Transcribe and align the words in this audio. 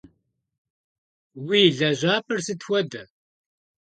Уи 1.45 1.61
лэжьапӏэр 1.77 2.39
сыт 2.45 2.61
хуэдэ? 2.65 3.03